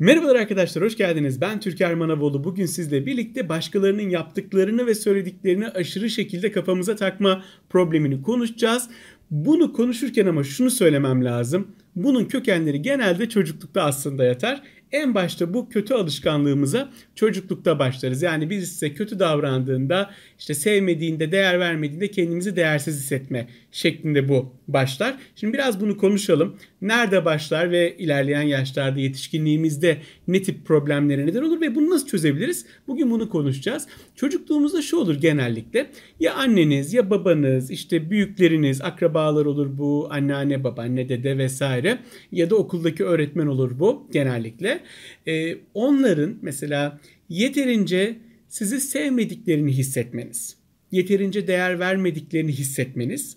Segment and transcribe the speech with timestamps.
[0.00, 1.40] Merhabalar arkadaşlar, hoş geldiniz.
[1.40, 2.44] Ben Türker Manavoğlu.
[2.44, 8.88] Bugün sizle birlikte başkalarının yaptıklarını ve söylediklerini aşırı şekilde kafamıza takma problemini konuşacağız.
[9.30, 11.68] Bunu konuşurken ama şunu söylemem lazım.
[11.96, 18.22] Bunun kökenleri genelde çocuklukta aslında yatar en başta bu kötü alışkanlığımıza çocuklukta başlarız.
[18.22, 25.18] Yani biz size kötü davrandığında, işte sevmediğinde, değer vermediğinde kendimizi değersiz hissetme şeklinde bu başlar.
[25.36, 26.56] Şimdi biraz bunu konuşalım.
[26.82, 29.98] Nerede başlar ve ilerleyen yaşlarda, yetişkinliğimizde
[30.28, 32.66] ne tip problemlere neden olur ve bunu nasıl çözebiliriz?
[32.86, 33.86] Bugün bunu konuşacağız.
[34.16, 35.90] Çocukluğumuzda şu olur genellikle.
[36.20, 41.98] Ya anneniz ya babanız, işte büyükleriniz, akrabalar olur bu, anneanne, babaanne, dede vesaire
[42.32, 44.79] ya da okuldaki öğretmen olur bu genellikle.
[45.26, 48.16] Ee, onların mesela yeterince
[48.48, 50.56] sizi sevmediklerini hissetmeniz,
[50.92, 53.36] yeterince değer vermediklerini hissetmeniz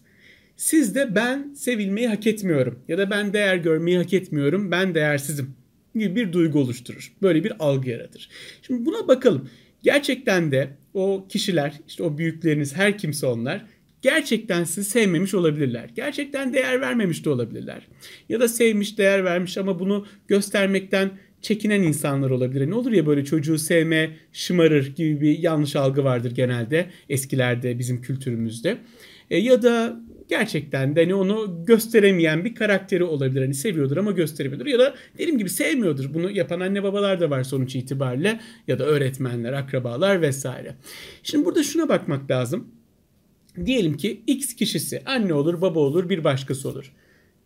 [0.57, 5.55] siz de ben sevilmeyi hak etmiyorum ya da ben değer görmeyi hak etmiyorum, ben değersizim
[5.95, 7.13] gibi bir duygu oluşturur.
[7.21, 8.29] Böyle bir algı yaratır.
[8.61, 9.49] Şimdi buna bakalım.
[9.83, 13.65] Gerçekten de o kişiler, işte o büyükleriniz her kimse onlar
[14.01, 15.89] gerçekten sizi sevmemiş olabilirler.
[15.95, 17.87] Gerçekten değer vermemiş de olabilirler.
[18.29, 21.11] Ya da sevmiş, değer vermiş ama bunu göstermekten
[21.43, 22.69] çekinen insanlar olabilir.
[22.69, 28.01] Ne olur ya böyle çocuğu sevme, şımarır gibi bir yanlış algı vardır genelde eskilerde bizim
[28.01, 28.77] kültürümüzde.
[29.29, 33.41] E, ya da gerçekten de hani onu gösteremeyen bir karakteri olabilir.
[33.41, 34.65] Hani seviyordur ama gösteremiyordur.
[34.65, 36.13] Ya da dediğim gibi sevmiyordur.
[36.13, 38.39] Bunu yapan anne babalar da var sonuç itibariyle.
[38.67, 40.75] Ya da öğretmenler, akrabalar vesaire.
[41.23, 42.67] Şimdi burada şuna bakmak lazım.
[43.65, 46.93] Diyelim ki X kişisi anne olur, baba olur, bir başkası olur.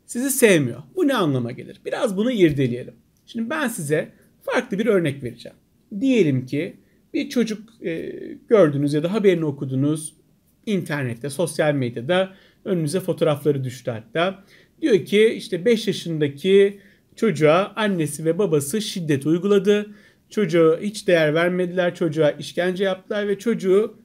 [0.05, 0.83] Sizi sevmiyor.
[0.95, 1.81] Bu ne anlama gelir?
[1.85, 2.93] Biraz bunu irdeleyelim.
[3.27, 4.09] Şimdi ben size
[4.41, 5.57] farklı bir örnek vereceğim.
[5.99, 6.77] Diyelim ki
[7.13, 8.13] bir çocuk e,
[8.49, 10.13] gördünüz ya da haberini okudunuz
[10.65, 12.33] internette, sosyal medyada
[12.65, 14.43] önünüze fotoğrafları düştü hatta.
[14.81, 16.79] Diyor ki işte 5 yaşındaki
[17.15, 19.89] çocuğa annesi ve babası şiddet uyguladı.
[20.29, 23.97] Çocuğa hiç değer vermediler, çocuğa işkence yaptılar ve çocuğu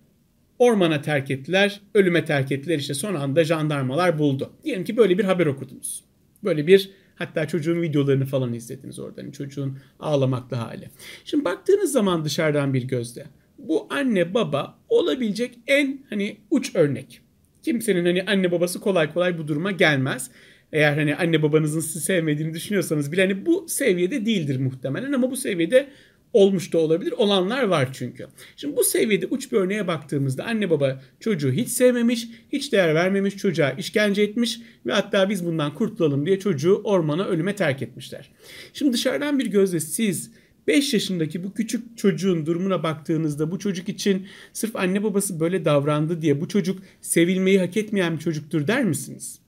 [0.58, 2.78] ormana terk ettiler, ölüme terk ettiler.
[2.78, 4.52] İşte son anda jandarmalar buldu.
[4.64, 6.04] Diyelim ki böyle bir haber okudunuz.
[6.44, 9.22] Böyle bir Hatta çocuğun videolarını falan izlediniz orada.
[9.22, 10.90] Hani çocuğun ağlamaklı hali.
[11.24, 13.26] Şimdi baktığınız zaman dışarıdan bir gözle
[13.68, 17.20] bu anne baba olabilecek en hani uç örnek.
[17.62, 20.30] Kimsenin hani anne babası kolay kolay bu duruma gelmez.
[20.72, 25.36] Eğer hani anne babanızın sizi sevmediğini düşünüyorsanız bile hani bu seviyede değildir muhtemelen ama bu
[25.36, 25.88] seviyede
[26.32, 27.12] olmuş da olabilir.
[27.12, 28.26] Olanlar var çünkü.
[28.56, 33.36] Şimdi bu seviyede uç bir örneğe baktığımızda anne baba çocuğu hiç sevmemiş, hiç değer vermemiş,
[33.36, 38.30] çocuğa işkence etmiş ve hatta biz bundan kurtulalım diye çocuğu ormana ölüme terk etmişler.
[38.72, 40.30] Şimdi dışarıdan bir gözle siz
[40.66, 46.22] 5 yaşındaki bu küçük çocuğun durumuna baktığınızda bu çocuk için sırf anne babası böyle davrandı
[46.22, 49.38] diye bu çocuk sevilmeyi hak etmeyen bir çocuktur der misiniz?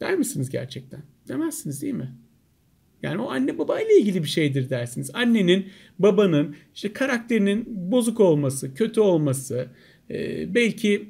[0.00, 1.02] Der misiniz gerçekten?
[1.28, 2.25] Demezsiniz değil mi?
[3.06, 5.10] Yani o anne baba ile ilgili bir şeydir dersiniz.
[5.14, 5.66] Annenin,
[5.98, 9.66] babanın işte karakterinin bozuk olması, kötü olması,
[10.10, 11.08] e, belki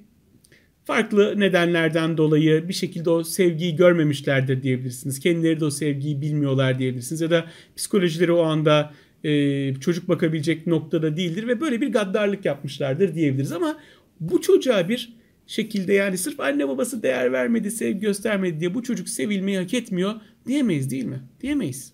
[0.85, 5.21] farklı nedenlerden dolayı bir şekilde o sevgiyi görmemişlerdir diyebilirsiniz.
[5.21, 7.21] Kendileri de o sevgiyi bilmiyorlar diyebilirsiniz.
[7.21, 7.45] Ya da
[7.77, 8.93] psikolojileri o anda
[9.25, 13.53] e, çocuk bakabilecek noktada değildir ve böyle bir gaddarlık yapmışlardır diyebiliriz.
[13.53, 13.79] Ama
[14.21, 15.13] bu çocuğa bir
[15.47, 20.15] şekilde yani sırf anne babası değer vermedi, sevgi göstermedi diye bu çocuk sevilmeyi hak etmiyor
[20.47, 21.21] diyemeyiz değil mi?
[21.41, 21.93] Diyemeyiz.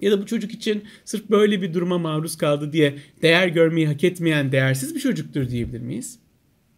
[0.00, 4.04] Ya da bu çocuk için sırf böyle bir duruma maruz kaldı diye değer görmeyi hak
[4.04, 6.18] etmeyen değersiz bir çocuktur diyebilir miyiz?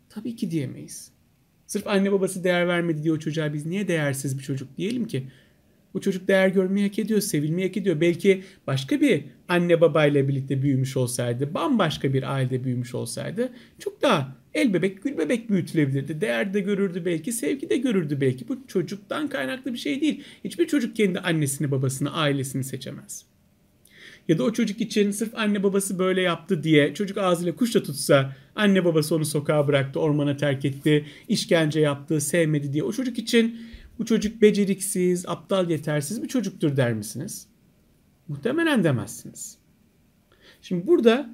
[0.08, 1.10] Tabii ki diyemeyiz.
[1.66, 5.26] Sırf anne babası değer vermedi diye o çocuğa biz niye değersiz bir çocuk diyelim ki?
[5.94, 8.00] Bu çocuk değer görmeyi hak ediyor, sevilmeyi hak ediyor.
[8.00, 14.39] Belki başka bir anne babayla birlikte büyümüş olsaydı, bambaşka bir ailede büyümüş olsaydı çok daha
[14.54, 16.20] el bebek, gül bebek büyütülebilirdi.
[16.20, 18.48] Değer de görürdü belki, sevgi de görürdü belki.
[18.48, 20.24] Bu çocuktan kaynaklı bir şey değil.
[20.44, 23.24] Hiçbir çocuk kendi annesini, babasını, ailesini seçemez.
[24.28, 28.36] Ya da o çocuk için sırf anne babası böyle yaptı diye çocuk ağzıyla kuşla tutsa
[28.56, 33.60] anne babası onu sokağa bıraktı, ormana terk etti, işkence yaptı, sevmedi diye o çocuk için
[33.98, 37.46] bu çocuk beceriksiz, aptal, yetersiz bir çocuktur der misiniz?
[38.28, 39.58] Muhtemelen demezsiniz.
[40.62, 41.30] Şimdi burada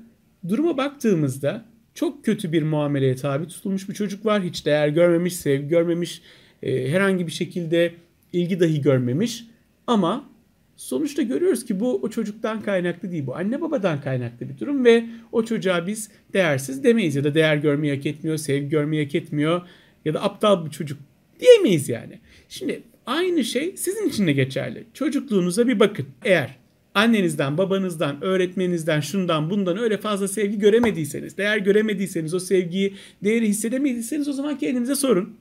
[0.49, 1.65] duruma baktığımızda
[1.97, 4.43] çok kötü bir muameleye tabi tutulmuş bir çocuk var.
[4.43, 6.23] Hiç değer görmemiş, sevgi görmemiş,
[6.63, 7.95] e, herhangi bir şekilde
[8.33, 9.45] ilgi dahi görmemiş.
[9.87, 10.29] Ama
[10.77, 13.27] sonuçta görüyoruz ki bu o çocuktan kaynaklı değil.
[13.27, 17.57] Bu anne babadan kaynaklı bir durum ve o çocuğa biz değersiz demeyiz ya da değer
[17.57, 19.63] görmeyi hak etmiyor, sevgi görmeyi hak etmiyor
[20.05, 20.99] ya da aptal bir çocuk
[21.41, 22.19] diyemeyiz yani.
[22.49, 24.85] Şimdi aynı şey sizin için de geçerli.
[24.95, 26.07] Çocukluğunuza bir bakın.
[26.25, 26.57] Eğer
[26.97, 32.95] annenizden, babanızdan, öğretmeninizden, şundan bundan öyle fazla sevgi göremediyseniz, değer göremediyseniz, o sevgiyi,
[33.25, 35.37] değeri hissedemediyseniz o zaman kendinize sorun.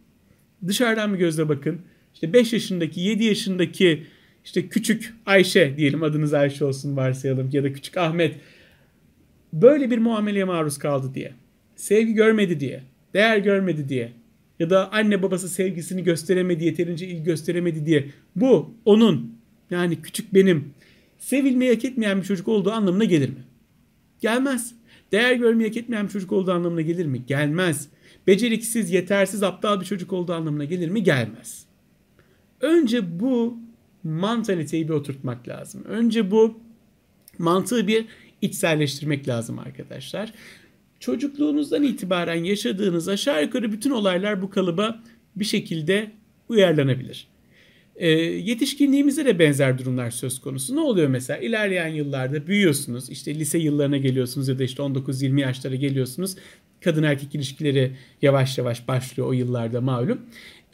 [0.68, 1.82] Dışarıdan bir gözle bakın.
[2.14, 4.04] İşte 5 yaşındaki, 7 yaşındaki
[4.46, 8.36] işte küçük Ayşe diyelim adınız Ayşe olsun varsayalım ya da küçük Ahmet
[9.54, 11.34] böyle bir muameleye maruz kaldı diye.
[11.76, 12.84] Sevgi görmedi diye.
[13.14, 14.12] Değer görmedi diye.
[14.60, 18.06] Ya da anne babası sevgisini gösteremedi, yeterince ilgi gösteremedi diye.
[18.36, 19.36] Bu onun
[19.72, 20.74] yani küçük benim
[21.18, 23.44] sevilmeyi hak etmeyen bir çocuk olduğu anlamına gelir mi?
[24.22, 24.76] Gelmez.
[25.12, 27.26] Değer görmeyi hak etmeyen bir çocuk olduğu anlamına gelir mi?
[27.28, 27.90] Gelmez.
[28.28, 31.04] Beceriksiz, yetersiz, aptal bir çocuk olduğu anlamına gelir mi?
[31.04, 31.66] Gelmez.
[32.62, 33.58] Önce bu
[34.04, 35.84] mantaliteyi bir oturtmak lazım.
[35.84, 36.60] Önce bu
[37.38, 38.06] mantığı bir
[38.42, 40.34] içselleştirmek lazım arkadaşlar.
[41.00, 45.00] Çocukluğunuzdan itibaren yaşadığınız aşağı yukarı bütün olaylar bu kalıba
[45.36, 46.12] bir şekilde
[46.50, 47.28] uyarlanabilir.
[47.96, 50.76] E, yetişkinliğimizde de benzer durumlar söz konusu.
[50.76, 51.40] Ne oluyor mesela?
[51.40, 53.10] İlerleyen yıllarda büyüyorsunuz.
[53.10, 56.36] İşte lise yıllarına geliyorsunuz ya da işte 19-20 yaşlara geliyorsunuz.
[56.84, 60.22] Kadın erkek ilişkileri yavaş yavaş başlıyor o yıllarda malum.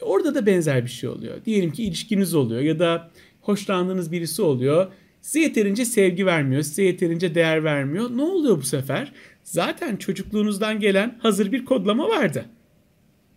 [0.01, 1.45] Orada da benzer bir şey oluyor.
[1.45, 4.91] Diyelim ki ilişkiniz oluyor ya da hoşlandığınız birisi oluyor.
[5.21, 8.09] Size yeterince sevgi vermiyor, size yeterince değer vermiyor.
[8.17, 9.13] Ne oluyor bu sefer?
[9.43, 12.45] Zaten çocukluğunuzdan gelen hazır bir kodlama vardı.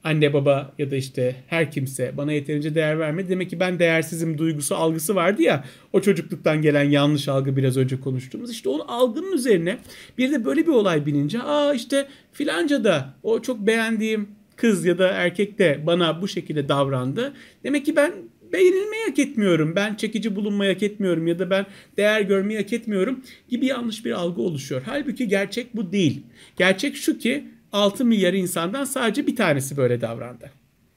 [0.05, 3.29] Anne baba ya da işte her kimse bana yeterince değer vermedi.
[3.29, 5.65] Demek ki ben değersizim duygusu algısı vardı ya.
[5.93, 8.51] O çocukluktan gelen yanlış algı biraz önce konuştuğumuz.
[8.51, 9.79] İşte o algının üzerine
[10.19, 14.99] bir de böyle bir olay binince aa işte filanca da o çok beğendiğim kız ya
[14.99, 17.33] da erkek de bana bu şekilde davrandı.
[17.65, 18.13] Demek ki ben
[18.53, 19.77] beğenilmeyi hak etmiyorum.
[19.77, 21.67] Ben çekici bulunmayı hak etmiyorum ya da ben
[21.97, 24.83] değer görmeyi hak etmiyorum gibi yanlış bir algı oluşuyor.
[24.87, 26.23] Halbuki gerçek bu değil.
[26.57, 30.51] Gerçek şu ki 6 milyar insandan sadece bir tanesi böyle davrandı.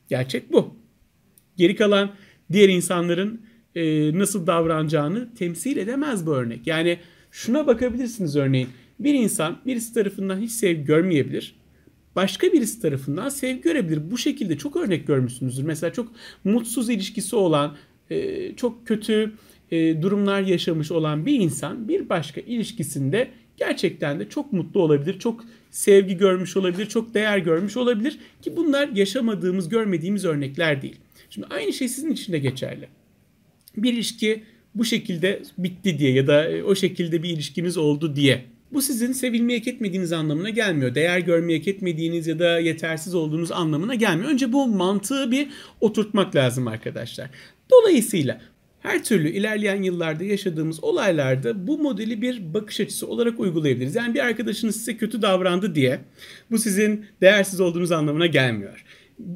[0.07, 0.75] Gerçek bu.
[1.57, 2.11] Geri kalan
[2.51, 3.41] diğer insanların
[3.75, 6.67] e, nasıl davranacağını temsil edemez bu örnek.
[6.67, 6.99] Yani
[7.31, 8.69] şuna bakabilirsiniz örneğin.
[8.99, 11.55] Bir insan birisi tarafından hiç sevgi görmeyebilir
[12.17, 14.11] başka birisi tarafından sevgi görebilir.
[14.11, 15.63] Bu şekilde çok örnek görmüşsünüzdür.
[15.63, 16.11] Mesela çok
[16.43, 17.75] mutsuz ilişkisi olan,
[18.09, 19.31] e, çok kötü
[19.71, 23.27] e, durumlar yaşamış olan bir insan bir başka ilişkisinde
[23.57, 28.89] gerçekten de çok mutlu olabilir, çok sevgi görmüş olabilir, çok değer görmüş olabilir ki bunlar
[28.89, 30.95] yaşamadığımız, görmediğimiz örnekler değil.
[31.29, 32.87] Şimdi aynı şey sizin için de geçerli.
[33.77, 34.43] Bir ilişki
[34.75, 39.11] bu şekilde bitti diye ya da e, o şekilde bir ilişkiniz oldu diye bu sizin
[39.11, 40.95] sevilmeye hak anlamına gelmiyor.
[40.95, 44.29] Değer görmeye hak ya da yetersiz olduğunuz anlamına gelmiyor.
[44.29, 45.47] Önce bu mantığı bir
[45.81, 47.29] oturtmak lazım arkadaşlar.
[47.71, 48.41] Dolayısıyla
[48.79, 53.95] her türlü ilerleyen yıllarda yaşadığımız olaylarda bu modeli bir bakış açısı olarak uygulayabiliriz.
[53.95, 55.99] Yani bir arkadaşınız size kötü davrandı diye
[56.51, 58.85] bu sizin değersiz olduğunuz anlamına gelmiyor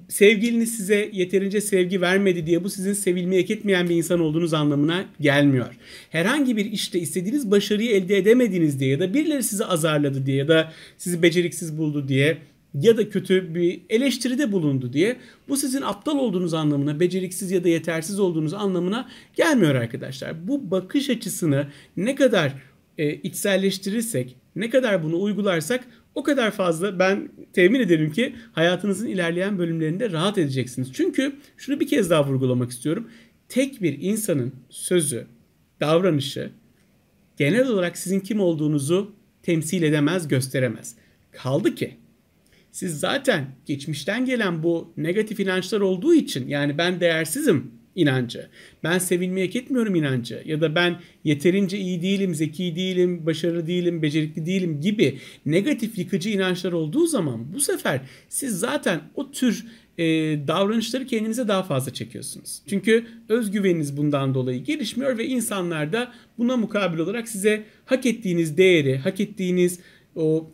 [0.09, 5.05] sevgiliniz size yeterince sevgi vermedi diye bu sizin sevilmeyi hak etmeyen bir insan olduğunuz anlamına
[5.21, 5.77] gelmiyor.
[6.09, 10.47] Herhangi bir işte istediğiniz başarıyı elde edemediniz diye ya da birileri sizi azarladı diye ya
[10.47, 12.37] da sizi beceriksiz buldu diye
[12.73, 15.17] ya da kötü bir eleştiride bulundu diye
[15.49, 20.47] bu sizin aptal olduğunuz anlamına, beceriksiz ya da yetersiz olduğunuz anlamına gelmiyor arkadaşlar.
[20.47, 22.53] Bu bakış açısını ne kadar
[22.97, 25.83] e, içselleştirirsek, ne kadar bunu uygularsak
[26.15, 30.93] o kadar fazla ben temin ederim ki hayatınızın ilerleyen bölümlerinde rahat edeceksiniz.
[30.93, 33.07] Çünkü şunu bir kez daha vurgulamak istiyorum.
[33.49, 35.27] Tek bir insanın sözü,
[35.79, 36.49] davranışı
[37.37, 39.11] genel olarak sizin kim olduğunuzu
[39.43, 40.95] temsil edemez, gösteremez.
[41.31, 41.97] Kaldı ki
[42.71, 48.47] siz zaten geçmişten gelen bu negatif inançlar olduğu için yani ben değersizim inancı.
[48.83, 54.01] Ben sevilmeyi hak etmiyorum inancı ya da ben yeterince iyi değilim, zeki değilim, başarılı değilim,
[54.01, 59.65] becerikli değilim gibi negatif yıkıcı inançlar olduğu zaman bu sefer siz zaten o tür
[59.97, 60.03] e,
[60.47, 62.61] davranışları kendinize daha fazla çekiyorsunuz.
[62.67, 68.97] Çünkü özgüveniniz bundan dolayı gelişmiyor ve insanlar da buna mukabil olarak size hak ettiğiniz değeri,
[68.97, 69.79] hak ettiğiniz
[70.15, 70.51] o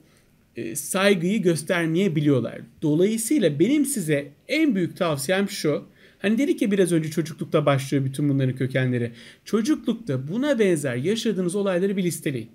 [0.76, 2.62] saygıyı göstermeyebiliyorlar.
[2.82, 5.86] Dolayısıyla benim size en büyük tavsiyem şu
[6.20, 9.12] Hani dedik ya biraz önce çocuklukta başlıyor bütün bunların kökenleri.
[9.46, 12.50] Çocuklukta buna benzer yaşadığınız olayları bir listeleyin.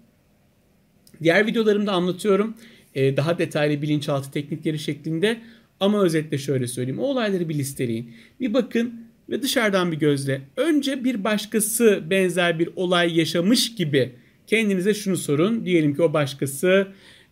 [1.23, 2.55] Diğer videolarımda anlatıyorum.
[2.95, 5.41] Ee, daha detaylı bilinçaltı teknikleri şeklinde.
[5.81, 6.99] Ama özetle şöyle söyleyeyim.
[6.99, 8.15] O olayları bir listeleyin.
[8.41, 8.95] Bir bakın
[9.31, 10.41] ve dışarıdan bir gözle.
[10.57, 14.13] Önce bir başkası benzer bir olay yaşamış gibi
[14.47, 15.65] kendinize şunu sorun.
[15.65, 16.89] Diyelim ki o başkası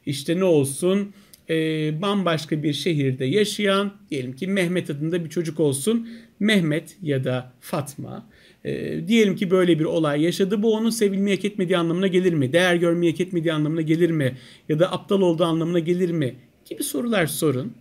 [0.06, 1.12] işte ne olsun
[1.50, 1.54] e,
[2.02, 6.08] bambaşka bir şehirde yaşayan diyelim ki Mehmet adında bir çocuk olsun.
[6.40, 8.26] Mehmet ya da Fatma
[8.64, 10.62] e, diyelim ki böyle bir olay yaşadı.
[10.62, 12.52] Bu onun sevilmeye hak anlamına gelir mi?
[12.52, 14.36] Değer görmeye hak anlamına gelir mi?
[14.68, 16.34] Ya da aptal olduğu anlamına gelir mi?
[16.70, 17.72] Gibi sorular sorun.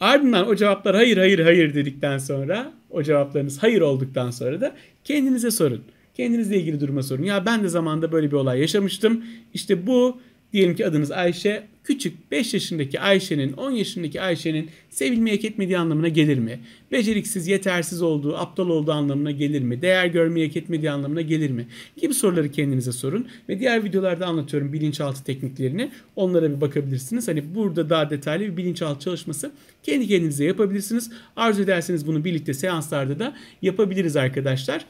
[0.00, 4.74] Ardından o cevaplar hayır hayır hayır dedikten sonra o cevaplarınız hayır olduktan sonra da
[5.04, 5.82] kendinize sorun.
[6.14, 7.22] Kendinizle ilgili duruma sorun.
[7.22, 9.24] Ya ben de zamanda böyle bir olay yaşamıştım.
[9.54, 10.20] İşte bu
[10.52, 11.62] Diyelim ki adınız Ayşe.
[11.84, 16.60] Küçük 5 yaşındaki Ayşe'nin 10 yaşındaki Ayşe'nin sevilmeyi hak etmediği anlamına gelir mi?
[16.92, 19.82] Beceriksiz, yetersiz olduğu, aptal olduğu anlamına gelir mi?
[19.82, 21.66] Değer görmeyi hak etmediği anlamına gelir mi?
[21.96, 23.28] Gibi soruları kendinize sorun.
[23.48, 25.90] Ve diğer videolarda anlatıyorum bilinçaltı tekniklerini.
[26.16, 27.28] Onlara bir bakabilirsiniz.
[27.28, 29.52] Hani burada daha detaylı bir bilinçaltı çalışması
[29.82, 31.10] kendi kendinize yapabilirsiniz.
[31.36, 34.84] Arzu ederseniz bunu birlikte seanslarda da yapabiliriz arkadaşlar.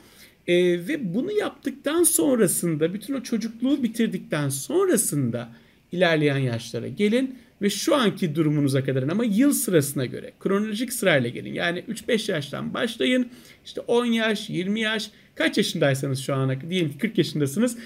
[0.48, 0.54] Ee,
[0.88, 5.48] ve bunu yaptıktan sonrasında bütün o çocukluğu bitirdikten sonrasında
[5.92, 11.54] ilerleyen yaşlara gelin ve şu anki durumunuza kadar ama yıl sırasına göre kronolojik sırayla gelin.
[11.54, 13.28] Yani 3-5 yaştan başlayın.
[13.64, 17.78] İşte 10 yaş, 20 yaş, kaç yaşındaysanız şu ana diyelim ki 40 yaşındasınız.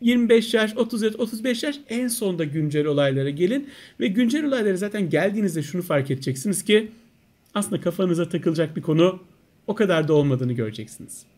[0.00, 3.68] 25 yaş, 30 yaş, 35 yaş en sonda güncel olaylara gelin.
[4.00, 6.88] Ve güncel olaylara zaten geldiğinizde şunu fark edeceksiniz ki
[7.54, 9.22] aslında kafanıza takılacak bir konu
[9.66, 11.29] o kadar da olmadığını göreceksiniz.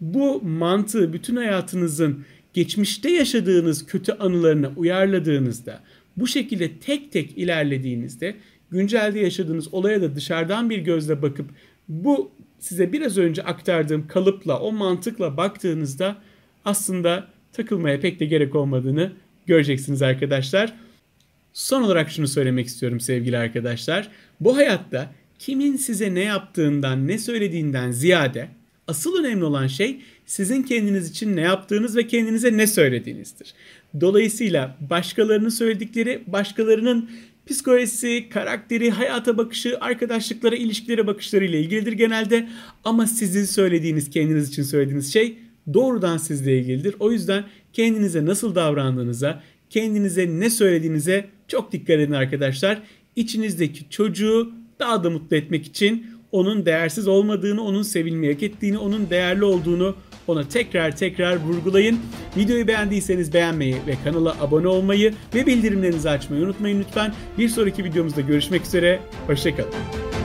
[0.00, 5.80] Bu mantığı bütün hayatınızın geçmişte yaşadığınız kötü anılarına uyarladığınızda,
[6.16, 8.36] bu şekilde tek tek ilerlediğinizde
[8.70, 11.50] güncelde yaşadığınız olaya da dışarıdan bir gözle bakıp
[11.88, 16.16] bu size biraz önce aktardığım kalıpla, o mantıkla baktığınızda
[16.64, 19.12] aslında takılmaya pek de gerek olmadığını
[19.46, 20.72] göreceksiniz arkadaşlar.
[21.52, 24.08] Son olarak şunu söylemek istiyorum sevgili arkadaşlar.
[24.40, 28.48] Bu hayatta kimin size ne yaptığından, ne söylediğinden ziyade
[28.90, 33.54] asıl önemli olan şey sizin kendiniz için ne yaptığınız ve kendinize ne söylediğinizdir.
[34.00, 37.10] Dolayısıyla başkalarının söyledikleri başkalarının
[37.46, 42.48] psikolojisi, karakteri, hayata bakışı, arkadaşlıklara, ilişkilere bakışları ile ilgilidir genelde.
[42.84, 45.38] Ama sizin söylediğiniz, kendiniz için söylediğiniz şey
[45.74, 46.94] doğrudan sizle ilgilidir.
[46.98, 52.82] O yüzden kendinize nasıl davrandığınıza, kendinize ne söylediğinize çok dikkat edin arkadaşlar.
[53.16, 59.10] İçinizdeki çocuğu daha da mutlu etmek için onun değersiz olmadığını, onun sevilmeyi hak ettiğini, onun
[59.10, 59.94] değerli olduğunu
[60.26, 62.00] ona tekrar tekrar vurgulayın.
[62.36, 67.14] Videoyu beğendiyseniz beğenmeyi ve kanala abone olmayı ve bildirimlerinizi açmayı unutmayın lütfen.
[67.38, 69.00] Bir sonraki videomuzda görüşmek üzere.
[69.26, 70.19] Hoşçakalın.